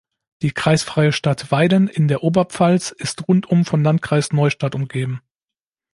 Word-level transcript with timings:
Die 0.41 0.49
kreisfreie 0.49 1.11
Stadt 1.11 1.51
Weiden 1.51 1.87
in 1.87 2.07
der 2.07 2.23
Oberpfalz 2.23 2.89
ist 2.89 3.27
rundum 3.27 3.65
vom 3.65 3.83
Landkreis 3.83 4.31
Neustadt 4.33 4.73
umgeben. 4.73 5.21